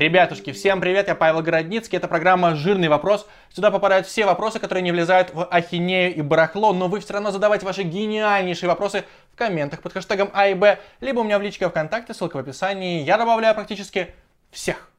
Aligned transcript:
Ребятушки, 0.00 0.52
всем 0.52 0.80
привет, 0.80 1.08
я 1.08 1.14
Павел 1.14 1.42
Городницкий, 1.42 1.98
это 1.98 2.08
программа 2.08 2.54
«Жирный 2.54 2.88
вопрос». 2.88 3.28
Сюда 3.50 3.70
попадают 3.70 4.06
все 4.06 4.24
вопросы, 4.24 4.58
которые 4.58 4.80
не 4.82 4.92
влезают 4.92 5.34
в 5.34 5.44
ахинею 5.44 6.14
и 6.14 6.22
барахло, 6.22 6.72
но 6.72 6.88
вы 6.88 7.00
все 7.00 7.12
равно 7.12 7.30
задавайте 7.30 7.66
ваши 7.66 7.82
гениальнейшие 7.82 8.66
вопросы 8.66 9.04
в 9.30 9.36
комментах 9.36 9.82
под 9.82 9.92
хэштегом 9.92 10.30
А 10.32 10.48
и 10.48 10.54
Б, 10.54 10.78
либо 11.02 11.20
у 11.20 11.22
меня 11.22 11.38
в 11.38 11.42
личке 11.42 11.68
ВКонтакте, 11.68 12.14
ссылка 12.14 12.36
в 12.36 12.38
описании, 12.38 13.02
я 13.02 13.18
добавляю 13.18 13.54
практически 13.54 14.14
всех. 14.50 14.90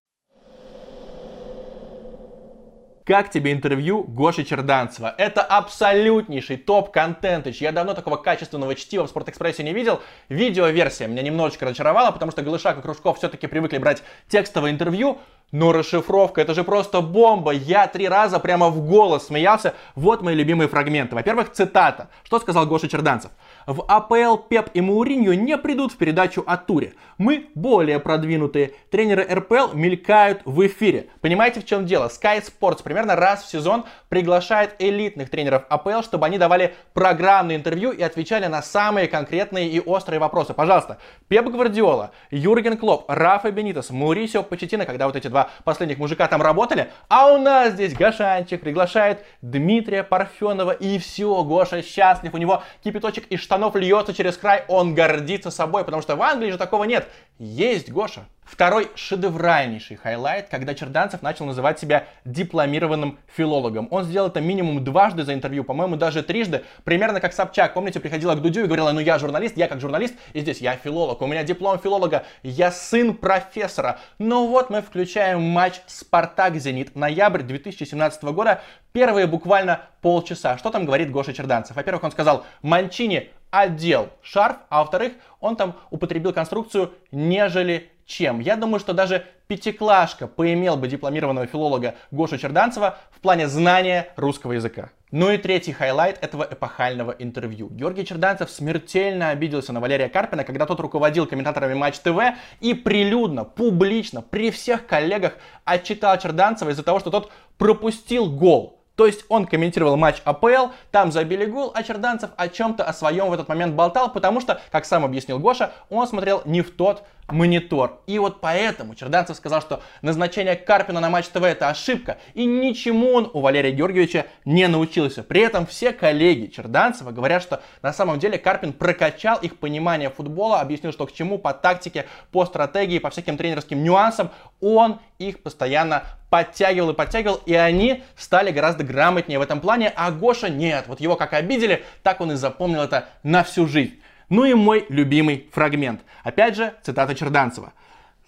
Как 3.05 3.31
тебе 3.31 3.51
интервью 3.51 4.03
Гоши 4.03 4.43
Черданцева? 4.43 5.15
Это 5.17 5.41
абсолютнейший 5.41 6.57
топ-контентыч. 6.57 7.59
Я 7.59 7.71
давно 7.71 7.95
такого 7.95 8.17
качественного 8.17 8.75
чтива 8.75 9.07
в 9.07 9.09
Спортэкспрессе 9.09 9.63
не 9.63 9.73
видел. 9.73 10.01
Видеоверсия 10.29 11.07
меня 11.07 11.23
немножечко 11.23 11.65
разочаровала, 11.65 12.11
потому 12.11 12.31
что 12.31 12.43
Голышак 12.43 12.77
и 12.77 12.81
Кружков 12.81 13.17
все-таки 13.17 13.47
привыкли 13.47 13.79
брать 13.79 14.03
текстовое 14.27 14.69
интервью. 14.69 15.17
Но 15.51 15.73
расшифровка, 15.73 16.41
это 16.41 16.53
же 16.53 16.63
просто 16.63 17.01
бомба. 17.01 17.51
Я 17.51 17.87
три 17.87 18.07
раза 18.07 18.39
прямо 18.39 18.69
в 18.69 18.85
голос 18.87 19.27
смеялся. 19.27 19.73
Вот 19.95 20.21
мои 20.21 20.33
любимые 20.33 20.69
фрагменты. 20.69 21.15
Во-первых, 21.15 21.51
цитата. 21.51 22.09
Что 22.23 22.39
сказал 22.39 22.65
Гоша 22.65 22.87
Черданцев? 22.87 23.31
В 23.67 23.83
АПЛ 23.87 24.37
Пеп 24.37 24.69
и 24.73 24.81
Мауриньо 24.81 25.33
не 25.33 25.57
придут 25.57 25.91
в 25.91 25.97
передачу 25.97 26.43
о 26.47 26.57
туре. 26.57 26.93
Мы 27.17 27.49
более 27.53 27.99
продвинутые. 27.99 28.73
Тренеры 28.89 29.27
РПЛ 29.29 29.73
мелькают 29.73 30.41
в 30.45 30.65
эфире. 30.65 31.07
Понимаете, 31.19 31.59
в 31.59 31.65
чем 31.65 31.85
дело? 31.85 32.07
Sky 32.07 32.41
Sports 32.41 32.81
примерно 32.81 33.15
раз 33.15 33.43
в 33.43 33.49
сезон 33.49 33.85
приглашает 34.09 34.75
элитных 34.79 35.29
тренеров 35.29 35.63
АПЛ, 35.69 36.01
чтобы 36.01 36.25
они 36.25 36.37
давали 36.37 36.73
программные 36.93 37.57
интервью 37.57 37.91
и 37.91 38.01
отвечали 38.01 38.47
на 38.47 38.61
самые 38.61 39.07
конкретные 39.07 39.67
и 39.67 39.79
острые 39.79 40.19
вопросы. 40.19 40.53
Пожалуйста, 40.53 40.97
Пеп 41.27 41.47
Гвардиола, 41.47 42.11
Юрген 42.31 42.77
Клоп, 42.77 43.05
Рафа 43.07 43.51
Бенитес, 43.51 43.89
Маурисио 43.89 44.43
Почеттино, 44.43 44.85
когда 44.85 45.07
вот 45.07 45.15
эти 45.15 45.27
два 45.27 45.40
последних 45.63 45.97
мужика 45.97 46.27
там 46.27 46.41
работали, 46.41 46.91
а 47.09 47.33
у 47.33 47.37
нас 47.37 47.73
здесь 47.73 47.93
Гошанчик 47.93 48.61
приглашает 48.61 49.25
Дмитрия 49.41 50.03
Парфенова, 50.03 50.71
и 50.71 50.97
все, 50.99 51.43
Гоша 51.43 51.81
счастлив, 51.81 52.33
у 52.33 52.37
него 52.37 52.63
кипяточек 52.83 53.27
из 53.27 53.39
штанов 53.39 53.75
льется 53.75 54.13
через 54.13 54.37
край, 54.37 54.63
он 54.67 54.93
гордится 54.95 55.51
собой, 55.51 55.83
потому 55.83 56.01
что 56.01 56.15
в 56.15 56.21
Англии 56.21 56.51
же 56.51 56.57
такого 56.57 56.83
нет. 56.83 57.07
Есть, 57.39 57.91
Гоша. 57.91 58.25
Второй 58.51 58.91
шедевральнейший 58.95 59.95
хайлайт, 59.95 60.49
когда 60.49 60.75
Черданцев 60.75 61.21
начал 61.21 61.45
называть 61.45 61.79
себя 61.79 62.07
дипломированным 62.25 63.17
филологом. 63.33 63.87
Он 63.91 64.03
сделал 64.03 64.27
это 64.27 64.41
минимум 64.41 64.83
дважды 64.83 65.23
за 65.23 65.33
интервью, 65.33 65.63
по-моему, 65.63 65.95
даже 65.95 66.21
трижды. 66.21 66.65
Примерно 66.83 67.21
как 67.21 67.31
Собчак, 67.31 67.73
помните, 67.73 68.01
приходила 68.01 68.35
к 68.35 68.41
Дудю 68.41 68.63
и 68.63 68.65
говорила, 68.65 68.91
ну 68.91 68.99
я 68.99 69.19
журналист, 69.19 69.55
я 69.55 69.69
как 69.69 69.79
журналист, 69.79 70.15
и 70.33 70.41
здесь 70.41 70.59
я 70.59 70.75
филолог, 70.75 71.21
у 71.21 71.27
меня 71.27 71.45
диплом 71.45 71.79
филолога, 71.79 72.25
я 72.43 72.73
сын 72.73 73.15
профессора. 73.15 73.99
Но 74.19 74.45
вот 74.45 74.69
мы 74.69 74.81
включаем 74.81 75.41
матч 75.41 75.79
Спартак-Зенит, 75.87 76.93
ноябрь 76.93 77.43
2017 77.43 78.21
года, 78.23 78.61
первые 78.91 79.27
буквально 79.27 79.83
полчаса. 80.01 80.57
Что 80.57 80.71
там 80.71 80.83
говорит 80.83 81.09
Гоша 81.09 81.31
Черданцев? 81.31 81.77
Во-первых, 81.77 82.03
он 82.03 82.11
сказал, 82.11 82.45
Манчини 82.63 83.29
одел 83.49 84.09
шарф, 84.21 84.57
а 84.67 84.79
во-вторых, 84.79 85.13
он 85.39 85.55
там 85.55 85.77
употребил 85.89 86.33
конструкцию 86.33 86.93
«нежели 87.11 87.91
чем». 88.11 88.39
Я 88.39 88.55
думаю, 88.55 88.79
что 88.79 88.93
даже 88.93 89.25
пятиклашка 89.47 90.27
поимел 90.27 90.77
бы 90.77 90.87
дипломированного 90.87 91.47
филолога 91.47 91.95
Гошу 92.11 92.37
Черданцева 92.37 92.97
в 93.11 93.19
плане 93.19 93.47
знания 93.47 94.07
русского 94.15 94.53
языка. 94.53 94.89
Ну 95.11 95.29
и 95.29 95.37
третий 95.37 95.73
хайлайт 95.73 96.17
этого 96.23 96.47
эпохального 96.49 97.11
интервью. 97.11 97.69
Георгий 97.69 98.05
Черданцев 98.05 98.49
смертельно 98.49 99.29
обиделся 99.29 99.73
на 99.73 99.81
Валерия 99.81 100.07
Карпина, 100.07 100.45
когда 100.45 100.65
тот 100.65 100.79
руководил 100.79 101.27
комментаторами 101.27 101.73
Матч 101.73 101.99
ТВ 101.99 102.17
и 102.61 102.73
прилюдно, 102.73 103.43
публично, 103.43 104.21
при 104.21 104.51
всех 104.51 104.87
коллегах 104.87 105.33
отчитал 105.65 106.17
Черданцева 106.17 106.69
из-за 106.69 106.83
того, 106.83 106.99
что 106.99 107.11
тот 107.11 107.31
пропустил 107.57 108.31
гол 108.31 108.81
то 109.01 109.07
есть 109.07 109.25
он 109.29 109.47
комментировал 109.47 109.97
матч 109.97 110.21
АПЛ, 110.25 110.73
там 110.91 111.11
забили 111.11 111.45
гол, 111.45 111.71
а 111.73 111.81
Черданцев 111.81 112.29
о 112.35 112.47
чем-то 112.47 112.83
о 112.83 112.93
своем 112.93 113.29
в 113.29 113.33
этот 113.33 113.47
момент 113.47 113.73
болтал, 113.73 114.11
потому 114.11 114.41
что, 114.41 114.61
как 114.71 114.85
сам 114.85 115.03
объяснил 115.03 115.39
Гоша, 115.39 115.71
он 115.89 116.07
смотрел 116.07 116.43
не 116.45 116.61
в 116.61 116.69
тот 116.69 117.03
монитор. 117.27 118.01
И 118.07 118.19
вот 118.19 118.41
поэтому 118.41 118.95
Черданцев 118.95 119.37
сказал, 119.37 119.61
что 119.61 119.81
назначение 120.01 120.55
Карпина 120.55 120.99
на 120.99 121.09
Матч 121.09 121.27
ТВ 121.27 121.43
это 121.43 121.69
ошибка, 121.69 122.17
и 122.33 122.45
ничему 122.45 123.13
он 123.13 123.29
у 123.33 123.41
Валерия 123.41 123.71
Георгиевича 123.71 124.25
не 124.45 124.67
научился. 124.67 125.23
При 125.23 125.41
этом 125.41 125.65
все 125.65 125.91
коллеги 125.91 126.47
Черданцева 126.47 127.11
говорят, 127.11 127.43
что 127.43 127.61
на 127.81 127.93
самом 127.93 128.19
деле 128.19 128.37
Карпин 128.37 128.73
прокачал 128.73 129.37
их 129.39 129.57
понимание 129.57 130.09
футбола, 130.09 130.59
объяснил, 130.59 130.91
что 130.91 131.05
к 131.05 131.13
чему 131.13 131.37
по 131.37 131.53
тактике, 131.53 132.05
по 132.31 132.45
стратегии, 132.45 132.99
по 132.99 133.09
всяким 133.09 133.37
тренерским 133.37 133.83
нюансам, 133.83 134.31
он 134.59 134.99
их 135.19 135.41
постоянно 135.41 136.03
подтягивал 136.29 136.91
и 136.91 136.93
подтягивал, 136.93 137.41
и 137.45 137.53
они 137.53 138.03
стали 138.15 138.51
гораздо 138.51 138.83
грамотнее 138.83 139.37
в 139.37 139.41
этом 139.41 139.59
плане, 139.59 139.91
а 139.95 140.11
Гоша 140.11 140.49
нет. 140.49 140.85
Вот 140.87 141.01
его 141.01 141.15
как 141.15 141.33
обидели, 141.33 141.83
так 142.03 142.21
он 142.21 142.31
и 142.31 142.35
запомнил 142.35 142.81
это 142.81 143.09
на 143.23 143.43
всю 143.43 143.67
жизнь. 143.67 144.01
Ну 144.31 144.45
и 144.45 144.53
мой 144.53 144.85
любимый 144.87 145.49
фрагмент. 145.51 146.05
Опять 146.23 146.55
же, 146.55 146.73
цитата 146.83 147.13
Черданцева. 147.13 147.73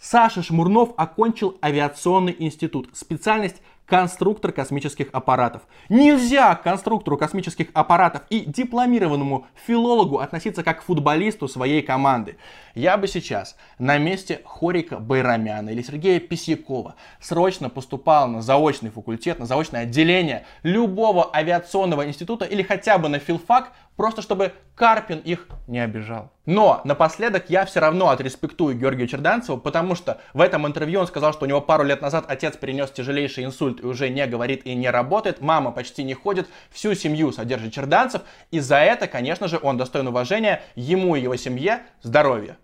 Саша 0.01 0.43
Шмурнов 0.43 0.89
окончил 0.97 1.57
авиационный 1.63 2.35
институт. 2.37 2.89
Специальность 2.91 3.61
конструктор 3.85 4.51
космических 4.51 5.07
аппаратов. 5.13 5.61
Нельзя 5.87 6.55
к 6.55 6.63
конструктору 6.63 7.17
космических 7.17 7.67
аппаратов 7.73 8.23
и 8.29 8.41
дипломированному 8.41 9.47
филологу 9.65 10.19
относиться 10.19 10.61
как 10.63 10.81
к 10.81 10.83
футболисту 10.83 11.47
своей 11.47 11.81
команды. 11.81 12.37
Я 12.75 12.97
бы 12.97 13.07
сейчас 13.07 13.55
на 13.79 13.97
месте 13.97 14.41
Хорика 14.45 14.99
Байрамяна 14.99 15.69
или 15.69 15.81
Сергея 15.81 16.19
Писякова 16.19 16.95
срочно 17.21 17.69
поступал 17.69 18.27
на 18.27 18.41
заочный 18.41 18.89
факультет, 18.89 19.39
на 19.39 19.45
заочное 19.45 19.83
отделение 19.83 20.45
любого 20.63 21.33
авиационного 21.33 22.07
института 22.07 22.43
или 22.45 22.61
хотя 22.61 22.97
бы 22.97 23.09
на 23.09 23.19
филфак, 23.19 23.71
просто 23.95 24.21
чтобы 24.21 24.53
Карпин 24.75 25.19
их 25.19 25.47
не 25.67 25.79
обижал. 25.79 26.31
Но 26.45 26.81
напоследок 26.83 27.49
я 27.49 27.65
все 27.65 27.79
равно 27.79 28.09
отреспектую 28.09 28.75
Георгию 28.75 29.07
Черданцеву, 29.07 29.57
потому 29.57 29.95
что 29.95 30.19
в 30.33 30.41
этом 30.41 30.67
интервью 30.67 31.01
он 31.01 31.07
сказал, 31.07 31.31
что 31.33 31.45
у 31.45 31.47
него 31.47 31.61
пару 31.61 31.83
лет 31.83 32.01
назад 32.01 32.25
отец 32.27 32.57
перенес 32.57 32.91
тяжелейший 32.91 33.45
инсульт 33.45 33.81
и 33.81 33.85
уже 33.85 34.09
не 34.09 34.25
говорит 34.27 34.65
и 34.65 34.75
не 34.75 34.89
работает, 34.89 35.41
мама 35.41 35.71
почти 35.71 36.03
не 36.03 36.13
ходит, 36.13 36.47
всю 36.71 36.95
семью 36.95 37.31
содержит 37.31 37.73
Черданцев, 37.73 38.23
и 38.51 38.59
за 38.59 38.77
это, 38.77 39.07
конечно 39.07 39.47
же, 39.47 39.59
он 39.61 39.77
достоин 39.77 40.07
уважения, 40.07 40.61
ему 40.75 41.15
и 41.15 41.21
его 41.21 41.35
семье 41.35 41.83
здоровья. 42.01 42.57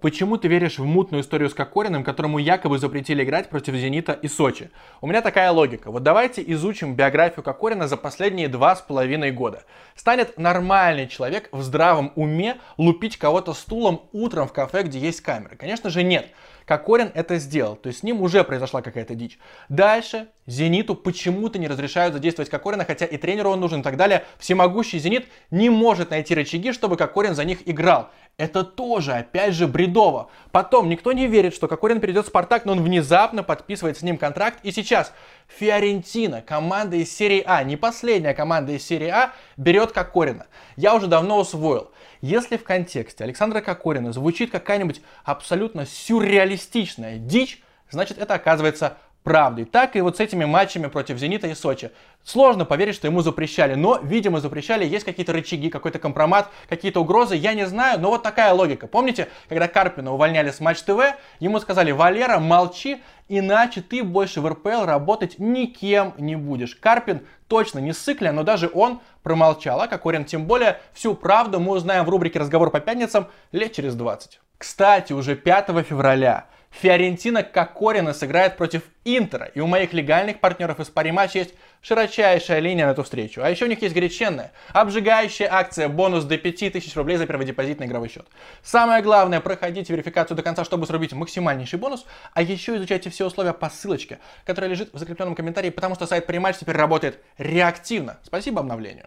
Почему 0.00 0.36
ты 0.36 0.48
веришь 0.48 0.78
в 0.78 0.84
мутную 0.84 1.22
историю 1.22 1.48
с 1.48 1.54
Кокориным, 1.54 2.04
которому 2.04 2.38
якобы 2.38 2.78
запретили 2.78 3.24
играть 3.24 3.48
против 3.48 3.74
Зенита 3.74 4.12
и 4.12 4.28
Сочи? 4.28 4.70
У 5.00 5.06
меня 5.06 5.22
такая 5.22 5.50
логика. 5.50 5.90
Вот 5.90 6.02
давайте 6.02 6.42
изучим 6.52 6.94
биографию 6.94 7.42
Кокорина 7.42 7.88
за 7.88 7.96
последние 7.96 8.48
два 8.48 8.76
с 8.76 8.82
половиной 8.82 9.30
года. 9.30 9.64
Станет 9.94 10.38
нормальный 10.38 11.08
человек 11.08 11.48
в 11.50 11.62
здравом 11.62 12.12
уме 12.14 12.56
лупить 12.76 13.16
кого-то 13.16 13.54
стулом 13.54 14.02
утром 14.12 14.48
в 14.48 14.52
кафе, 14.52 14.82
где 14.82 14.98
есть 14.98 15.22
камеры? 15.22 15.56
Конечно 15.56 15.88
же 15.88 16.02
нет. 16.02 16.26
Кокорин 16.66 17.12
это 17.14 17.38
сделал, 17.38 17.76
то 17.76 17.86
есть 17.86 18.00
с 18.00 18.02
ним 18.02 18.20
уже 18.20 18.42
произошла 18.42 18.82
какая-то 18.82 19.14
дичь. 19.14 19.38
Дальше 19.68 20.26
Зениту 20.46 20.96
почему-то 20.96 21.60
не 21.60 21.68
разрешают 21.68 22.12
задействовать 22.12 22.50
Кокорина, 22.50 22.84
хотя 22.84 23.06
и 23.06 23.16
тренеру 23.16 23.50
он 23.50 23.60
нужен 23.60 23.80
и 23.80 23.82
так 23.84 23.96
далее. 23.96 24.24
Всемогущий 24.38 24.98
Зенит 24.98 25.28
не 25.52 25.70
может 25.70 26.10
найти 26.10 26.34
рычаги, 26.34 26.72
чтобы 26.72 26.96
Кокорин 26.96 27.36
за 27.36 27.44
них 27.44 27.60
играл. 27.66 28.10
Это 28.38 28.64
тоже, 28.64 29.14
опять 29.14 29.54
же, 29.54 29.66
бредово. 29.66 30.28
Потом, 30.52 30.90
никто 30.90 31.12
не 31.12 31.26
верит, 31.26 31.54
что 31.54 31.68
Кокорин 31.68 32.00
перейдет 32.00 32.26
в 32.26 32.28
Спартак, 32.28 32.66
но 32.66 32.72
он 32.72 32.82
внезапно 32.82 33.42
подписывает 33.42 33.96
с 33.96 34.02
ним 34.02 34.18
контракт. 34.18 34.58
И 34.62 34.72
сейчас 34.72 35.14
Фиорентина, 35.48 36.42
команда 36.42 36.96
из 36.96 37.16
серии 37.16 37.42
А, 37.46 37.64
не 37.64 37.76
последняя 37.76 38.34
команда 38.34 38.72
из 38.72 38.86
серии 38.86 39.08
А, 39.08 39.32
берет 39.56 39.92
Кокорина. 39.92 40.48
Я 40.76 40.94
уже 40.94 41.06
давно 41.06 41.38
усвоил. 41.38 41.90
Если 42.20 42.58
в 42.58 42.64
контексте 42.64 43.24
Александра 43.24 43.62
Кокорина 43.62 44.12
звучит 44.12 44.50
какая-нибудь 44.50 45.00
абсолютно 45.24 45.86
сюрреалистичная 45.86 47.16
дичь, 47.16 47.62
значит 47.88 48.18
это 48.18 48.34
оказывается 48.34 48.98
правдой. 49.26 49.64
Так 49.64 49.96
и 49.96 50.00
вот 50.00 50.18
с 50.18 50.20
этими 50.20 50.44
матчами 50.44 50.86
против 50.86 51.18
Зенита 51.18 51.48
и 51.48 51.54
Сочи. 51.56 51.90
Сложно 52.22 52.64
поверить, 52.64 52.94
что 52.94 53.08
ему 53.08 53.22
запрещали, 53.22 53.74
но, 53.74 53.98
видимо, 54.00 54.38
запрещали, 54.38 54.86
есть 54.86 55.04
какие-то 55.04 55.32
рычаги, 55.32 55.68
какой-то 55.68 55.98
компромат, 55.98 56.48
какие-то 56.68 57.00
угрозы, 57.00 57.34
я 57.34 57.52
не 57.54 57.66
знаю, 57.66 57.98
но 57.98 58.10
вот 58.10 58.22
такая 58.22 58.52
логика. 58.52 58.86
Помните, 58.86 59.28
когда 59.48 59.66
Карпина 59.66 60.12
увольняли 60.12 60.52
с 60.52 60.60
Матч 60.60 60.82
ТВ, 60.82 61.00
ему 61.40 61.58
сказали, 61.58 61.90
Валера, 61.90 62.38
молчи, 62.38 63.02
иначе 63.28 63.80
ты 63.80 64.04
больше 64.04 64.40
в 64.40 64.46
РПЛ 64.46 64.84
работать 64.84 65.40
никем 65.40 66.14
не 66.18 66.36
будешь. 66.36 66.76
Карпин 66.76 67.26
точно 67.48 67.80
не 67.80 67.92
сыкля, 67.92 68.30
но 68.30 68.44
даже 68.44 68.70
он 68.72 69.00
промолчал, 69.24 69.80
а 69.80 69.88
Кокорин 69.88 70.24
тем 70.24 70.44
более 70.44 70.78
всю 70.92 71.14
правду 71.14 71.58
мы 71.58 71.72
узнаем 71.72 72.04
в 72.04 72.10
рубрике 72.10 72.38
«Разговор 72.38 72.70
по 72.70 72.78
пятницам» 72.78 73.26
лет 73.50 73.72
через 73.72 73.96
20. 73.96 74.38
Кстати, 74.56 75.12
уже 75.12 75.34
5 75.34 75.84
февраля 75.84 76.46
Фиорентина 76.80 77.42
Кокорина 77.42 78.12
сыграет 78.12 78.56
против 78.56 78.82
Интера. 79.04 79.46
И 79.54 79.60
у 79.60 79.66
моих 79.66 79.92
легальных 79.92 80.40
партнеров 80.40 80.80
из 80.80 80.88
пари 80.88 81.12
матч 81.12 81.34
есть 81.34 81.54
Широчайшая 81.80 82.58
линия 82.58 82.86
на 82.86 82.90
эту 82.90 83.04
встречу. 83.04 83.40
А 83.42 83.48
еще 83.48 83.64
у 83.64 83.68
них 83.68 83.80
есть 83.80 83.94
горяченная, 83.94 84.52
обжигающая 84.72 85.48
акция 85.50 85.88
бонус 85.88 86.24
до 86.24 86.36
5000 86.36 86.96
рублей 86.96 87.16
за 87.16 87.26
первый 87.26 87.46
депозит 87.46 87.78
на 87.78 87.84
игровой 87.84 88.08
счет. 88.08 88.26
Самое 88.62 89.02
главное, 89.02 89.40
проходите 89.40 89.92
верификацию 89.92 90.36
до 90.36 90.42
конца, 90.42 90.64
чтобы 90.64 90.86
срубить 90.86 91.12
максимальнейший 91.12 91.78
бонус, 91.78 92.04
а 92.32 92.42
еще 92.42 92.76
изучайте 92.76 93.08
все 93.10 93.26
условия 93.26 93.52
по 93.52 93.70
ссылочке, 93.70 94.18
которая 94.44 94.70
лежит 94.70 94.92
в 94.92 94.98
закрепленном 94.98 95.36
комментарии, 95.36 95.70
потому 95.70 95.94
что 95.94 96.06
сайт 96.06 96.26
Приматч 96.26 96.56
теперь 96.58 96.76
работает 96.76 97.22
реактивно. 97.38 98.18
Спасибо 98.24 98.60
обновлению. 98.60 99.06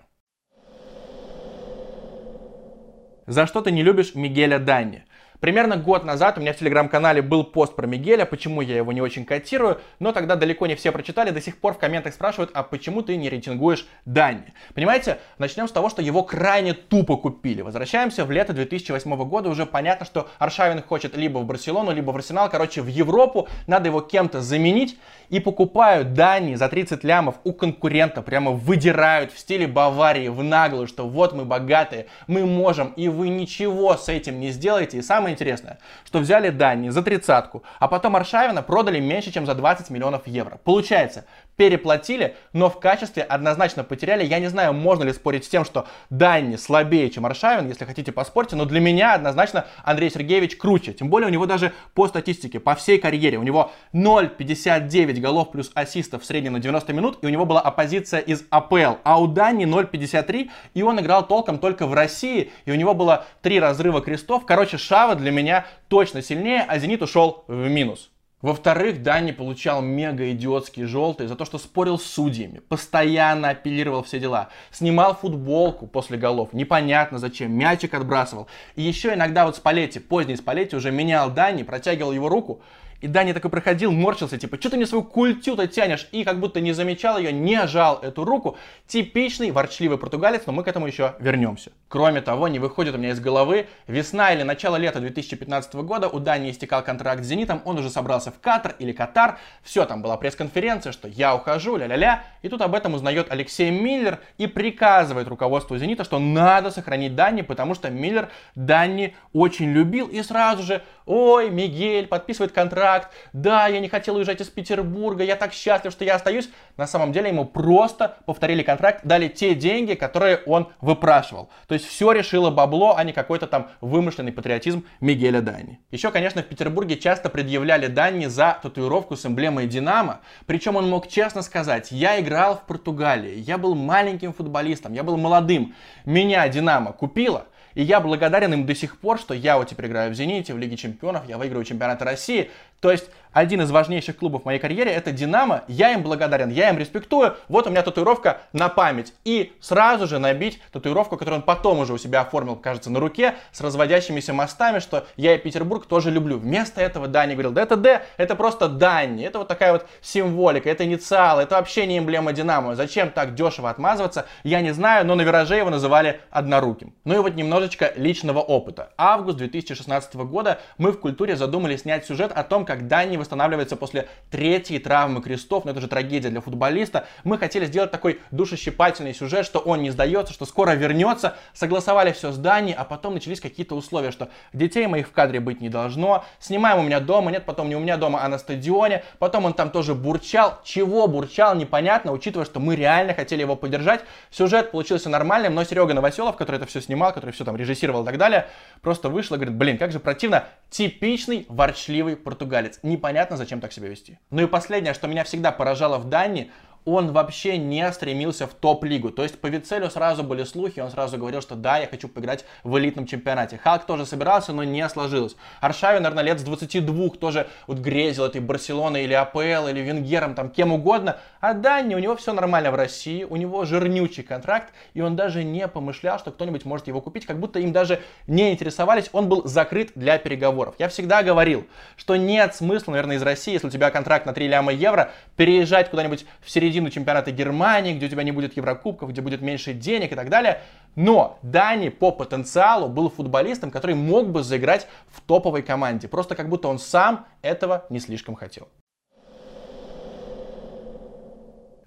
За 3.28 3.46
что 3.46 3.62
ты 3.62 3.72
не 3.72 3.84
любишь 3.84 4.16
Мигеля 4.16 4.58
Данни? 4.58 5.06
Примерно 5.40 5.78
год 5.78 6.04
назад 6.04 6.38
у 6.38 6.42
меня 6.42 6.52
в 6.52 6.58
телеграм-канале 6.58 7.22
был 7.22 7.46
пост 7.46 7.74
про 7.74 7.88
Мигеля, 7.88 8.26
почему 8.26 8.60
я 8.60 8.76
его 8.76 8.92
не 8.92 9.02
очень 9.02 9.24
котирую, 9.24 9.80
но 10.00 10.12
тогда 10.12 10.36
далеко 10.36 10.68
не 10.68 10.76
все 10.76 10.92
прочитали, 10.92 11.30
до 11.30 11.40
сих 11.40 11.60
пор 11.60 11.76
в 11.76 11.78
комментах 11.78 12.14
спрашивают, 12.14 12.52
а 12.54 12.62
почему 12.62 13.04
ты 13.04 13.16
не 13.16 13.30
рейтингуешь 13.30 13.88
Данни? 14.04 14.54
Понимаете, 14.74 15.20
начнем 15.38 15.70
с 15.70 15.72
того, 15.72 15.88
что 15.90 16.02
его 16.02 16.24
крайне 16.24 16.74
тупо 16.74 17.16
купили. 17.16 17.62
Возвращаемся 17.62 18.26
в 18.26 18.32
лето 18.32 18.52
2008 18.52 19.16
года, 19.30 19.50
уже 19.50 19.66
понятно, 19.66 20.06
что 20.06 20.28
Аршавин 20.40 20.82
хочет 20.82 21.16
либо 21.16 21.38
в 21.38 21.46
Барселону, 21.46 21.94
либо 21.94 22.12
в 22.12 22.18
Арсенал, 22.18 22.50
короче, 22.50 22.82
в 22.82 22.88
Европу, 22.88 23.48
надо 23.66 23.88
его 23.88 24.02
кем-то 24.02 24.42
заменить, 24.42 25.00
и 25.30 25.40
покупают 25.40 26.14
Данни 26.14 26.56
за 26.56 26.68
30 26.68 27.02
лямов 27.06 27.36
у 27.46 27.54
конкурента, 27.54 28.22
прямо 28.22 28.52
выдирают 28.52 29.32
в 29.32 29.40
стиле 29.40 29.68
Баварии 29.68 30.28
в 30.28 30.44
наглую, 30.44 30.88
что 30.88 31.08
вот 31.08 31.32
мы 31.32 31.46
богатые, 31.46 32.08
мы 32.28 32.46
можем, 32.46 32.92
и 32.98 33.08
вы 33.08 33.30
ничего 33.30 33.96
с 33.96 34.10
этим 34.10 34.42
не 34.42 34.52
сделаете, 34.52 34.98
и 34.98 35.02
самое 35.02 35.29
самое 35.30 35.34
интересное, 35.34 35.78
что 36.06 36.20
взяли 36.20 36.50
Дани 36.50 36.90
за 36.90 37.02
тридцатку, 37.02 37.64
а 37.80 37.88
потом 37.88 38.16
Аршавина 38.16 38.62
продали 38.62 39.00
меньше, 39.00 39.32
чем 39.32 39.46
за 39.46 39.56
20 39.56 39.90
миллионов 39.90 40.28
евро. 40.28 40.60
Получается, 40.64 41.26
переплатили, 41.60 42.38
но 42.54 42.70
в 42.70 42.80
качестве 42.80 43.22
однозначно 43.22 43.84
потеряли. 43.84 44.24
Я 44.24 44.40
не 44.40 44.48
знаю, 44.48 44.74
можно 44.74 45.04
ли 45.04 45.12
спорить 45.12 45.44
с 45.44 45.50
тем, 45.50 45.66
что 45.66 45.90
Дани 46.10 46.56
слабее, 46.56 47.10
чем 47.10 47.26
Аршавин, 47.26 47.68
если 47.68 47.84
хотите 47.84 48.14
поспорьте, 48.14 48.56
но 48.56 48.64
для 48.64 48.80
меня 48.80 49.14
однозначно 49.14 49.66
Андрей 49.84 50.10
Сергеевич 50.10 50.56
круче. 50.56 50.94
Тем 50.94 51.10
более 51.10 51.28
у 51.28 51.32
него 51.32 51.46
даже 51.46 51.74
по 51.96 52.08
статистике, 52.08 52.62
по 52.62 52.76
всей 52.76 52.98
карьере, 52.98 53.38
у 53.38 53.44
него 53.44 53.74
0,59 53.92 55.20
голов 55.20 55.52
плюс 55.52 55.70
ассистов 55.74 56.24
в 56.24 56.26
среднем 56.26 56.54
на 56.54 56.62
90 56.62 56.94
минут, 56.94 57.18
и 57.22 57.26
у 57.26 57.30
него 57.30 57.46
была 57.46 57.60
оппозиция 57.60 58.22
из 58.22 58.46
АПЛ, 58.50 59.00
а 59.04 59.20
у 59.20 59.28
Дани 59.28 59.66
0,53, 59.66 60.50
и 60.76 60.82
он 60.82 61.02
играл 61.02 61.28
толком 61.28 61.60
только 61.60 61.88
в 61.88 61.94
России, 61.94 62.54
и 62.64 62.72
у 62.72 62.76
него 62.76 62.94
было 62.94 63.26
три 63.42 63.60
разрыва 63.60 64.00
крестов. 64.00 64.46
Короче, 64.46 64.78
Шава 64.78 65.16
для 65.16 65.32
меня 65.32 65.66
точно 65.90 66.22
сильнее, 66.22 66.64
а 66.66 66.80
Зенит 66.80 67.02
ушел 67.02 67.44
в 67.50 67.68
минус. 67.68 68.12
Во-вторых, 68.42 69.04
Дани 69.04 69.34
получал 69.34 69.82
мега 69.82 70.32
идиотские 70.32 70.88
желтые 70.88 71.28
за 71.28 71.36
то, 71.36 71.44
что 71.44 71.58
спорил 71.58 72.00
с 72.00 72.06
судьями, 72.06 72.62
постоянно 72.70 73.50
апеллировал 73.50 74.02
все 74.04 74.18
дела, 74.18 74.48
снимал 74.72 75.14
футболку 75.14 75.88
после 75.88 76.18
голов, 76.18 76.54
непонятно 76.54 77.20
зачем, 77.20 77.52
мячик 77.52 77.94
отбрасывал. 77.94 78.48
И 78.78 78.82
еще 78.82 79.14
иногда 79.14 79.46
вот 79.46 79.58
Спалетти, 79.58 80.00
поздний 80.00 80.38
Спалетти 80.38 80.74
уже 80.74 80.90
менял 80.90 81.30
Дани, 81.30 81.64
протягивал 81.64 82.14
его 82.14 82.30
руку, 82.30 82.62
и 83.02 83.08
Дани 83.08 83.32
такой 83.32 83.50
проходил, 83.50 83.92
морщился, 83.92 84.38
типа, 84.38 84.58
что 84.58 84.72
ты 84.72 84.76
мне 84.76 84.86
свою 84.86 85.04
культю-то 85.04 85.68
тянешь? 85.68 86.08
И 86.12 86.24
как 86.24 86.40
будто 86.40 86.60
не 86.60 86.74
замечал 86.74 87.18
ее, 87.18 87.32
не 87.32 87.66
жал 87.66 88.00
эту 88.02 88.26
руку. 88.26 88.58
Типичный 88.88 89.52
ворчливый 89.52 89.98
португалец, 89.98 90.44
но 90.46 90.52
мы 90.52 90.64
к 90.64 90.68
этому 90.68 90.86
еще 90.88 91.16
вернемся. 91.20 91.72
Кроме 91.88 92.22
того, 92.22 92.48
не 92.50 92.60
выходит 92.60 92.96
у 92.96 92.98
меня 92.98 93.12
из 93.12 93.20
головы, 93.20 93.68
весна 93.88 94.34
или 94.34 94.44
начало 94.44 94.76
лета 94.76 95.00
2015 95.00 95.76
года 95.76 96.10
у 96.10 96.20
Дани 96.20 96.52
истекал 96.52 96.84
контракт 96.84 97.24
с 97.24 97.28
Зенитом, 97.28 97.62
он 97.64 97.78
уже 97.78 97.90
собрался 97.90 98.32
в 98.32 98.40
Катар 98.40 98.76
или 98.80 98.92
Катар, 98.92 99.40
все, 99.64 99.86
там 99.86 100.02
была 100.02 100.18
пресс-конференция, 100.18 100.92
что 100.92 101.08
я 101.08 101.36
ухожу, 101.36 101.78
ля-ля-ля, 101.78 102.24
и 102.42 102.50
тут 102.50 102.62
об 102.62 102.76
этом 102.76 102.94
узнает 102.94 103.28
Алексей 103.32 103.72
Миллер 103.72 104.20
и 104.38 104.46
приказывает 104.46 105.28
руководству 105.28 105.78
Зенита, 105.78 106.04
что 106.04 106.20
надо 106.20 106.70
сохранить 106.70 107.16
Дани, 107.16 107.42
потому 107.44 107.76
что 107.76 107.90
Миллер 107.90 108.30
Дани 108.56 109.16
очень 109.34 109.72
любил 109.72 110.08
и 110.08 110.22
сразу 110.22 110.64
же, 110.64 110.84
ой, 111.06 111.50
Мигель 111.50 112.08
подписывает 112.08 112.52
контракт 112.52 112.89
контракт, 112.90 113.10
да, 113.34 113.68
я 113.68 113.80
не 113.80 113.88
хотел 113.88 114.16
уезжать 114.16 114.42
из 114.42 114.48
Петербурга, 114.48 115.24
я 115.24 115.36
так 115.36 115.54
счастлив, 115.54 115.92
что 115.92 116.06
я 116.06 116.16
остаюсь. 116.16 116.50
На 116.78 116.88
самом 116.88 117.12
деле 117.12 117.30
ему 117.30 117.46
просто 117.46 118.18
повторили 118.26 118.64
контракт, 118.64 119.02
дали 119.04 119.28
те 119.28 119.54
деньги, 119.54 119.94
которые 119.94 120.38
он 120.46 120.70
выпрашивал. 120.82 121.50
То 121.68 121.76
есть 121.76 121.86
все 121.86 122.12
решило 122.12 122.50
бабло, 122.50 122.96
а 122.98 123.04
не 123.04 123.14
какой-то 123.14 123.48
там 123.48 123.68
вымышленный 123.82 124.32
патриотизм 124.32 124.86
Мигеля 125.02 125.42
Дани. 125.42 125.80
Еще, 125.92 126.12
конечно, 126.12 126.42
в 126.42 126.46
Петербурге 126.46 126.98
часто 126.98 127.30
предъявляли 127.30 127.88
Дани 127.88 128.26
за 128.26 128.58
татуировку 128.62 129.16
с 129.16 129.26
эмблемой 129.26 129.68
Динамо, 129.68 130.22
причем 130.46 130.76
он 130.76 130.90
мог 130.90 131.08
честно 131.08 131.42
сказать, 131.42 131.92
я 131.92 132.20
играл 132.20 132.56
в 132.56 132.62
Португалии, 132.66 133.36
я 133.36 133.58
был 133.58 133.76
маленьким 133.76 134.34
футболистом, 134.34 134.94
я 134.94 135.04
был 135.04 135.18
молодым, 135.18 135.76
меня 136.06 136.48
Динамо 136.48 136.92
купила, 136.94 137.46
и 137.76 137.84
я 137.84 138.00
благодарен 138.00 138.54
им 138.54 138.66
до 138.66 138.76
сих 138.76 139.00
пор, 139.00 139.20
что 139.20 139.34
я 139.34 139.58
вот 139.58 139.70
теперь 139.70 139.88
играю 139.88 140.12
в 140.12 140.16
«Зените», 140.16 140.54
в 140.54 140.58
Лиге 140.58 140.76
Чемпионов, 140.76 141.28
я 141.28 141.38
выигрываю 141.38 141.66
чемпионаты 141.66 142.04
России. 142.04 142.52
То 142.80 142.92
есть 142.92 143.10
один 143.32 143.62
из 143.62 143.70
важнейших 143.70 144.18
клубов 144.18 144.42
в 144.42 144.46
моей 144.46 144.60
карьере 144.60 144.92
это 144.92 145.12
Динамо. 145.12 145.64
Я 145.68 145.94
им 145.94 146.02
благодарен, 146.02 146.50
я 146.50 146.70
им 146.70 146.78
респектую. 146.78 147.36
Вот 147.48 147.68
у 147.68 147.70
меня 147.70 147.84
татуировка 147.84 148.42
на 148.54 148.70
память. 148.70 149.14
И 149.24 149.54
сразу 149.60 150.08
же 150.08 150.18
набить 150.18 150.60
татуировку, 150.72 151.16
которую 151.16 151.42
он 151.42 151.46
потом 151.46 151.80
уже 151.80 151.94
у 151.94 151.98
себя 151.98 152.22
оформил, 152.22 152.56
кажется, 152.56 152.90
на 152.90 153.00
руке 153.00 153.36
с 153.52 153.62
разводящимися 153.62 154.34
мостами, 154.34 154.80
что 154.80 155.06
я 155.16 155.36
и 155.36 155.38
Петербург 155.38 155.86
тоже 155.86 156.10
люблю. 156.10 156.40
Вместо 156.40 156.82
этого 156.82 157.08
Дани 157.08 157.34
говорил, 157.34 157.52
да 157.52 157.62
это 157.62 157.76
Д, 157.76 158.02
это 158.18 158.36
просто 158.36 158.68
Дани. 158.68 159.26
Это 159.26 159.40
вот 159.40 159.48
такая 159.48 159.74
вот 159.74 159.86
символика, 160.02 160.70
это 160.70 160.84
инициалы, 160.84 161.44
это 161.44 161.56
вообще 161.56 161.86
не 161.86 162.00
эмблема 162.00 162.34
Динамо. 162.34 162.76
Зачем 162.76 163.12
так 163.12 163.36
дешево 163.36 163.70
отмазываться, 163.70 164.26
я 164.44 164.62
не 164.62 164.74
знаю, 164.74 165.06
но 165.06 165.14
на 165.14 165.22
вираже 165.22 165.56
его 165.56 165.70
называли 165.70 166.20
одноруким. 166.32 166.96
Ну 167.04 167.16
и 167.16 167.18
вот 167.20 167.36
немножечко 167.36 167.94
личного 167.96 168.40
опыта. 168.40 168.92
Август 168.98 169.38
2016 169.38 170.16
года 170.16 170.60
мы 170.80 170.92
в 170.92 171.00
культуре 171.00 171.36
задумали 171.36 171.78
снять 171.78 172.08
сюжет 172.08 172.32
о 172.32 172.44
том, 172.44 172.66
как 172.70 172.88
Дани 172.88 173.18
восстанавливается 173.18 173.76
после 173.76 174.08
третьей 174.30 174.78
травмы 174.78 175.24
крестов, 175.24 175.66
но 175.66 175.72
это 175.72 175.82
же 175.82 175.88
трагедия 175.88 176.30
для 176.30 176.40
футболиста. 176.40 177.08
Мы 177.24 177.40
хотели 177.40 177.66
сделать 177.66 177.90
такой 177.90 178.20
душещипательный 178.30 179.16
сюжет, 179.16 179.44
что 179.48 179.58
он 179.58 179.82
не 179.82 179.90
сдается, 179.90 180.34
что 180.34 180.46
скоро 180.46 180.74
вернется. 180.74 181.36
Согласовали 181.56 182.12
все 182.12 182.32
с 182.32 182.38
Дани, 182.38 182.76
а 182.78 182.84
потом 182.84 183.16
начались 183.16 183.42
какие-то 183.42 183.74
условия, 183.74 184.12
что 184.12 184.30
детей 184.54 184.86
моих 184.86 185.08
в 185.08 185.12
кадре 185.12 185.40
быть 185.40 185.62
не 185.62 185.70
должно. 185.70 186.24
Снимаем 186.40 186.78
у 186.78 186.84
меня 186.84 187.00
дома, 187.00 187.32
нет, 187.32 187.44
потом 187.44 187.70
не 187.70 187.76
у 187.76 187.80
меня 187.80 187.98
дома, 187.98 188.24
а 188.24 188.28
на 188.28 188.38
стадионе. 188.38 189.04
Потом 189.18 189.46
он 189.46 189.54
там 189.54 189.72
тоже 189.72 189.96
бурчал. 189.96 190.60
Чего 190.64 191.08
бурчал, 191.08 191.56
непонятно, 191.56 192.12
учитывая, 192.12 192.46
что 192.46 192.60
мы 192.60 192.76
реально 192.76 193.16
хотели 193.16 193.42
его 193.42 193.56
поддержать. 193.56 194.02
Сюжет 194.30 194.70
получился 194.70 195.10
нормальным, 195.10 195.56
но 195.56 195.64
Серега 195.64 195.96
Новоселов, 195.96 196.36
который 196.36 196.58
это 196.58 196.68
все 196.68 196.82
снимал, 196.82 197.14
который 197.14 197.32
все 197.32 197.46
там 197.46 197.56
режиссировал 197.56 198.04
и 198.04 198.06
так 198.06 198.20
далее, 198.20 198.46
просто 198.82 199.10
вышел 199.10 199.38
и 199.38 199.40
говорит, 199.40 199.56
блин, 199.58 199.80
как 199.80 199.92
же 199.92 200.00
противно. 200.00 200.44
Типичный 200.70 201.48
ворчливый 201.50 202.16
португалец. 202.16 202.59
Непонятно, 202.84 203.38
зачем 203.38 203.62
так 203.62 203.74
себя 203.74 203.88
вести. 203.88 204.20
Ну 204.30 204.42
и 204.42 204.48
последнее, 204.48 204.94
что 204.94 205.08
меня 205.08 205.24
всегда 205.24 205.52
поражало 205.52 205.98
в 205.98 206.10
Дании, 206.10 206.52
он 206.86 207.12
вообще 207.12 207.58
не 207.58 207.92
стремился 207.92 208.48
в 208.48 208.54
топ-лигу. 208.54 209.12
То 209.12 209.24
есть 209.24 209.40
по 209.40 209.48
Вицелю 209.48 209.90
сразу 209.90 210.24
были 210.24 210.44
слухи, 210.44 210.80
он 210.80 210.90
сразу 210.90 211.18
говорил, 211.18 211.42
что 211.42 211.56
да, 211.56 211.78
я 211.78 211.88
хочу 211.88 212.08
поиграть 212.08 212.46
в 212.64 212.78
элитном 212.78 213.06
чемпионате. 213.06 213.60
Халк 213.62 213.86
тоже 213.86 214.06
собирался, 214.06 214.54
но 214.54 214.64
не 214.64 214.88
сложилось. 214.90 215.36
Аршавин, 215.62 216.04
наверное, 216.04 216.24
лет 216.24 216.40
с 216.40 216.44
22 216.44 217.10
тоже 217.20 217.48
вот 217.68 217.80
грезил 217.80 218.26
этой 218.26 218.42
Барселоной 218.42 219.04
или 219.04 219.14
АПЛ, 219.14 219.68
или 219.68 219.82
Венгером, 219.82 220.34
там 220.34 220.50
кем 220.50 220.74
угодно. 220.74 221.18
А 221.42 221.54
Дани, 221.54 221.96
у 221.96 222.00
него 222.00 222.16
все 222.16 222.34
нормально 222.34 222.72
в 222.72 222.76
России, 222.76 223.24
у 223.24 223.36
него 223.36 223.66
жирнючий 223.66 224.24
контракт, 224.24 224.74
и 224.94 225.02
он 225.02 225.16
даже 225.16 225.44
не 225.44 225.68
помышлял, 225.68 226.18
что 226.18 226.32
кто-нибудь 226.32 226.66
может 226.66 226.88
его 226.88 227.02
купить, 227.02 227.26
как 227.26 227.40
будто 227.40 227.60
им 227.60 227.72
даже 227.72 228.02
не 228.26 228.52
интересовались, 228.52 229.10
он 229.12 229.30
был 229.30 229.46
закрыт 229.46 229.92
для 229.96 230.18
переговоров. 230.18 230.76
Я 230.80 230.90
всегда 230.90 231.24
говорил, 231.24 231.68
что 231.98 232.16
нет 232.16 232.56
смысла, 232.56 232.92
наверное, 232.92 233.18
из 233.18 233.22
России, 233.22 233.54
если 233.54 233.68
у 233.68 233.72
тебя 233.72 233.92
контракт 233.92 234.26
на 234.26 234.34
3 234.34 234.48
ляма 234.48 234.72
евро, 234.72 235.12
переезжать 235.36 235.90
куда-нибудь 235.90 236.26
в 236.42 236.50
середину 236.50 236.69
середину 236.70 236.92
чемпионата 236.92 237.32
Германии, 237.32 237.94
где 237.96 238.06
у 238.06 238.10
тебя 238.10 238.24
не 238.24 238.32
будет 238.32 238.56
Еврокубков, 238.56 239.10
где 239.10 239.22
будет 239.22 239.42
меньше 239.42 239.74
денег 239.74 240.12
и 240.12 240.16
так 240.16 240.30
далее. 240.30 240.62
Но 240.96 241.40
Дани 241.42 241.90
по 241.90 242.12
потенциалу 242.12 242.88
был 242.88 243.10
футболистом, 243.10 243.72
который 243.72 243.96
мог 243.96 244.30
бы 244.30 244.44
заиграть 244.44 244.88
в 245.10 245.22
топовой 245.22 245.64
команде. 245.64 246.08
Просто 246.08 246.36
как 246.36 246.48
будто 246.48 246.68
он 246.68 246.78
сам 246.78 247.26
этого 247.42 247.86
не 247.90 248.00
слишком 248.00 248.36
хотел. 248.36 248.68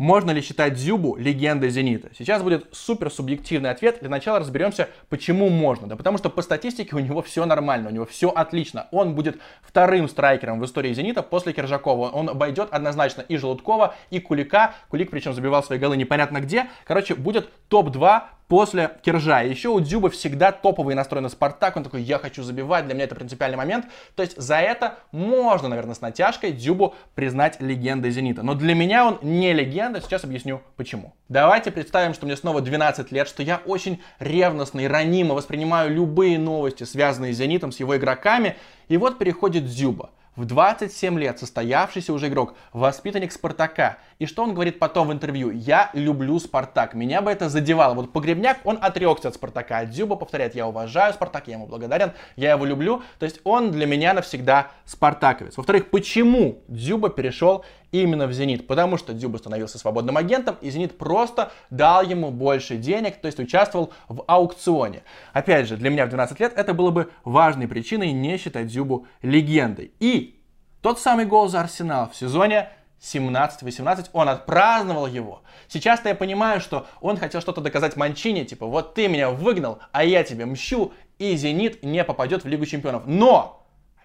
Можно 0.03 0.33
ли 0.33 0.43
считать 0.43 0.79
Зюбу 0.79 1.15
легендой 1.15 1.71
«Зенита»? 1.71 2.09
Сейчас 2.19 2.43
будет 2.43 2.67
супер 2.73 3.09
субъективный 3.09 3.71
ответ. 3.71 3.99
Для 4.01 4.11
начала 4.11 4.41
разберемся, 4.41 4.89
почему 5.09 5.49
можно. 5.49 5.87
Да 5.87 5.95
потому 5.95 6.19
что 6.19 6.29
по 6.29 6.43
статистике 6.43 6.97
у 6.97 6.99
него 6.99 7.23
все 7.23 7.47
нормально, 7.47 7.89
у 7.89 7.93
него 7.93 8.05
все 8.05 8.29
отлично. 8.29 8.89
Он 8.91 9.15
будет 9.15 9.39
вторым 9.63 10.09
страйкером 10.09 10.59
в 10.59 10.65
истории 10.65 10.93
«Зенита» 10.93 11.23
после 11.23 11.53
Киржакова. 11.53 12.09
Он 12.09 12.29
обойдет 12.29 12.71
однозначно 12.73 13.21
и 13.21 13.37
Желудкова, 13.37 13.95
и 14.11 14.19
Кулика. 14.19 14.75
Кулик 14.89 15.13
причем 15.13 15.35
забивал 15.35 15.63
свои 15.63 15.79
голы 15.79 15.97
непонятно 15.97 16.41
где. 16.41 16.67
Короче, 16.85 17.15
будет 17.15 17.49
топ-2 17.69 18.23
после 18.53 18.91
Киржа. 19.01 19.41
Еще 19.41 19.71
у 19.71 19.81
Дзюба 19.81 20.11
всегда 20.11 20.53
топовый 20.53 20.95
настрой 20.95 21.23
на 21.23 21.31
Спартак. 21.31 21.75
Он 21.79 21.85
такой, 21.85 22.03
я 22.03 22.19
хочу 22.19 22.43
забивать, 22.43 22.85
для 22.85 22.93
меня 22.93 23.05
это 23.05 23.15
принципиальный 23.15 23.57
момент. 23.57 23.87
То 24.15 24.23
есть 24.23 24.37
за 24.37 24.57
это 24.57 24.99
можно, 25.11 25.69
наверное, 25.69 25.95
с 25.95 26.03
натяжкой 26.03 26.53
Дзюбу 26.53 26.95
признать 27.15 27.63
легендой 27.63 28.11
Зенита. 28.11 28.43
Но 28.43 28.53
для 28.53 28.75
меня 28.75 29.07
он 29.07 29.19
не 29.23 29.55
легенда, 29.55 30.03
сейчас 30.03 30.25
объясню 30.25 30.61
почему. 30.77 31.15
Давайте 31.31 31.71
представим, 31.71 32.13
что 32.13 32.27
мне 32.27 32.37
снова 32.37 32.61
12 32.61 33.11
лет, 33.11 33.27
что 33.27 33.43
я 33.43 33.63
очень 33.65 34.03
ревностно 34.19 34.81
и 34.81 34.87
ранимо 34.87 35.35
воспринимаю 35.35 35.91
любые 35.91 36.39
новости, 36.39 36.85
связанные 36.85 37.33
с 37.33 37.39
Зенитом, 37.39 37.73
с 37.73 37.81
его 37.81 37.97
игроками. 37.97 38.57
И 38.89 38.99
вот 38.99 39.17
переходит 39.17 39.65
Дзюба 39.65 40.11
в 40.37 40.47
27 40.47 41.19
лет 41.19 41.39
состоявшийся 41.39 42.13
уже 42.13 42.29
игрок, 42.29 42.55
воспитанник 42.73 43.33
Спартака. 43.33 43.99
И 44.19 44.27
что 44.27 44.43
он 44.43 44.55
говорит 44.55 44.79
потом 44.79 45.09
в 45.09 45.13
интервью? 45.13 45.51
Я 45.51 45.91
люблю 45.93 46.39
Спартак. 46.39 46.95
Меня 46.95 47.21
бы 47.21 47.31
это 47.31 47.49
задевало. 47.49 47.95
Вот 47.95 48.13
Погребняк, 48.13 48.59
он 48.65 48.79
отрекся 48.81 49.29
от 49.29 49.35
Спартака. 49.35 49.79
А 49.79 49.87
Дзюба 49.87 50.17
повторяет, 50.17 50.55
я 50.55 50.67
уважаю 50.67 51.13
Спартак, 51.13 51.49
я 51.49 51.55
ему 51.55 51.67
благодарен, 51.67 52.13
я 52.37 52.53
его 52.53 52.65
люблю. 52.65 53.03
То 53.19 53.27
есть 53.27 53.41
он 53.45 53.73
для 53.73 53.87
меня 53.87 54.15
навсегда 54.15 54.71
спартаковец. 54.87 55.57
Во-вторых, 55.57 55.91
почему 55.91 56.63
Дзюба 56.69 57.11
перешел 57.11 57.65
именно 57.93 58.27
в 58.27 58.33
«Зенит», 58.33 58.67
потому 58.67 58.97
что 58.97 59.13
Дзюба 59.13 59.37
становился 59.37 59.79
свободным 59.79 60.17
агентом, 60.17 60.57
и 60.61 60.71
«Зенит» 60.71 60.99
просто 60.99 61.53
дал 61.71 62.03
ему 62.03 62.31
больше 62.31 62.77
денег, 62.77 63.21
то 63.21 63.27
есть 63.27 63.39
участвовал 63.39 63.93
в 64.09 64.25
аукционе. 64.27 65.05
Опять 65.33 65.69
же, 65.69 65.77
для 65.77 65.91
меня 65.91 66.07
в 66.07 66.09
12 66.09 66.41
лет 66.41 66.53
это 66.57 66.75
было 66.75 66.91
бы 66.91 67.11
важной 67.25 67.69
причиной 67.69 68.13
не 68.13 68.37
считать 68.39 68.67
Дзюбу 68.67 69.07
легендой. 69.23 69.93
И 70.01 70.41
тот 70.81 70.99
самый 70.99 71.27
гол 71.27 71.49
за 71.49 71.61
Арсенал 71.61 72.11
в 72.11 72.17
сезоне 72.17 72.71
17-18, 73.01 74.11
он 74.13 74.29
отпраздновал 74.29 75.07
его. 75.07 75.43
Сейчас-то 75.69 76.09
я 76.09 76.15
понимаю, 76.15 76.61
что 76.61 76.87
он 77.01 77.17
хотел 77.17 77.41
что-то 77.41 77.61
доказать 77.61 77.97
Манчине, 77.97 78.45
типа, 78.45 78.67
вот 78.67 78.95
ты 78.95 79.09
меня 79.09 79.31
выгнал, 79.31 79.81
а 79.91 80.05
я 80.05 80.23
тебе 80.23 80.47
мщу, 80.47 80.93
и 81.19 81.35
«Зенит» 81.37 81.83
не 81.83 82.05
попадет 82.05 82.45
в 82.45 82.49
Лигу 82.49 82.65
Чемпионов. 82.65 83.03
Но! 83.07 83.62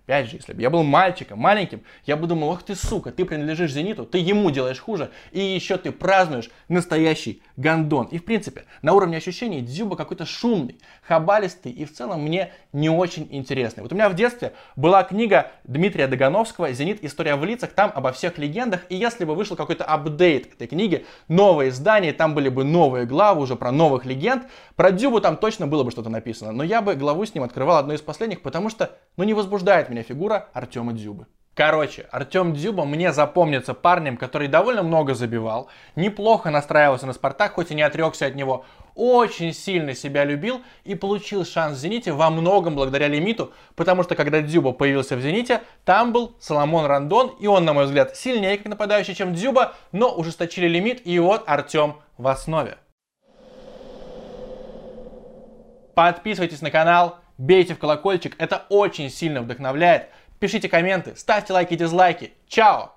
Опять 0.07 0.29
же, 0.29 0.37
если 0.37 0.53
бы 0.53 0.61
я 0.61 0.69
был 0.69 0.83
мальчиком, 0.83 1.37
маленьким, 1.37 1.81
я 2.05 2.15
бы 2.15 2.27
думал, 2.27 2.51
ох 2.51 2.63
ты 2.63 2.75
сука, 2.75 3.11
ты 3.11 3.25
принадлежишь 3.25 3.73
Зениту, 3.73 4.05
ты 4.05 4.19
ему 4.19 4.49
делаешь 4.51 4.79
хуже, 4.79 5.11
и 5.33 5.41
еще 5.41 5.75
ты 5.75 5.91
празднуешь 5.91 6.49
настоящий 6.69 7.43
гандон. 7.57 8.05
И 8.05 8.17
в 8.17 8.23
принципе, 8.23 8.63
на 8.81 8.93
уровне 8.93 9.17
ощущений 9.17 9.59
Дзюба 9.59 9.97
какой-то 9.97 10.25
шумный, 10.25 10.79
хабалистый 11.05 11.73
и 11.73 11.83
в 11.83 11.93
целом 11.93 12.21
мне 12.21 12.53
не 12.71 12.89
очень 12.89 13.27
интересный. 13.31 13.83
Вот 13.83 13.91
у 13.91 13.95
меня 13.95 14.07
в 14.07 14.15
детстве 14.15 14.53
была 14.77 15.03
книга 15.03 15.51
Дмитрия 15.65 16.07
Дагановского 16.07 16.71
«Зенит. 16.71 17.03
История 17.03 17.35
в 17.35 17.43
лицах», 17.43 17.71
там 17.73 17.91
обо 17.93 18.13
всех 18.13 18.37
легендах, 18.37 18.85
и 18.87 18.95
если 18.95 19.25
бы 19.25 19.35
вышел 19.35 19.57
какой-то 19.57 19.83
апдейт 19.83 20.53
этой 20.53 20.67
книги, 20.67 21.05
новое 21.27 21.67
издание, 21.67 22.13
там 22.13 22.33
были 22.33 22.47
бы 22.47 22.63
новые 22.63 23.05
главы 23.05 23.41
уже 23.41 23.57
про 23.57 23.73
новых 23.73 24.05
легенд, 24.05 24.43
про 24.77 24.91
Дзюбу 24.91 25.19
там 25.19 25.35
точно 25.35 25.67
было 25.67 25.83
бы 25.83 25.91
что-то 25.91 26.09
написано, 26.09 26.53
но 26.53 26.63
я 26.63 26.81
бы 26.81 26.95
главу 26.95 27.25
с 27.25 27.33
ним 27.33 27.43
открывал 27.43 27.75
одной 27.75 27.97
из 27.97 28.01
последних, 28.01 28.41
потому 28.41 28.69
что, 28.69 28.97
ну, 29.17 29.25
не 29.25 29.33
возбуждает 29.33 29.89
меня 29.89 29.96
меня 29.97 30.03
фигура 30.03 30.49
Артема 30.53 30.93
Дзюбы. 30.93 31.25
Короче, 31.55 32.07
Артем 32.11 32.53
Дзюба 32.53 32.85
мне 32.85 33.11
запомнится 33.11 33.73
парнем, 33.73 34.15
который 34.15 34.47
довольно 34.47 34.83
много 34.83 35.15
забивал, 35.15 35.69
неплохо 35.95 36.51
настраивался 36.51 37.07
на 37.07 37.13
Спартак, 37.13 37.53
хоть 37.53 37.71
и 37.71 37.75
не 37.75 37.81
отрекся 37.81 38.27
от 38.27 38.35
него, 38.35 38.63
очень 38.93 39.53
сильно 39.53 39.95
себя 39.95 40.23
любил 40.23 40.61
и 40.83 40.93
получил 40.93 41.45
шанс 41.45 41.79
в 41.79 41.81
Зените 41.81 42.11
во 42.11 42.29
многом 42.29 42.75
благодаря 42.75 43.07
лимиту, 43.07 43.53
потому 43.75 44.03
что 44.03 44.13
когда 44.13 44.41
Дзюба 44.41 44.71
появился 44.71 45.15
в 45.15 45.21
Зените, 45.21 45.61
там 45.83 46.13
был 46.13 46.35
Соломон 46.39 46.85
Рандон, 46.85 47.35
и 47.39 47.47
он, 47.47 47.65
на 47.65 47.73
мой 47.73 47.85
взгляд, 47.85 48.15
сильнее 48.15 48.57
как 48.57 48.67
нападающий, 48.67 49.15
чем 49.15 49.33
Дзюба, 49.33 49.73
но 49.91 50.13
ужесточили 50.13 50.67
лимит, 50.67 51.07
и 51.07 51.17
вот 51.17 51.43
Артем 51.47 51.95
в 52.19 52.27
основе. 52.27 52.77
Подписывайтесь 55.95 56.61
на 56.61 56.69
канал, 56.69 57.17
бейте 57.37 57.75
в 57.75 57.79
колокольчик, 57.79 58.35
это 58.37 58.65
очень 58.69 59.09
сильно 59.09 59.41
вдохновляет. 59.41 60.09
Пишите 60.39 60.69
комменты, 60.69 61.15
ставьте 61.15 61.53
лайки 61.53 61.73
и 61.73 61.77
дизлайки. 61.77 62.33
Чао! 62.47 62.96